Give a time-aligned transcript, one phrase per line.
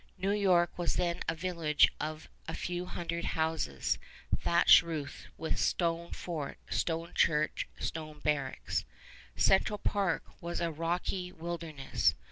[0.17, 3.99] New York was then a village of a few hundred houses,
[4.39, 8.83] thatch roofed, with stone fort, stone church, stone barracks.
[9.35, 12.15] Central Park was a rocky wilderness.